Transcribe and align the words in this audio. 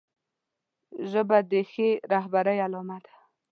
ژبه 1.11 1.37
د 1.51 1.53
ښې 1.71 1.89
رهبرۍ 2.11 2.57
علامه 2.65 2.97
ده 3.05 3.13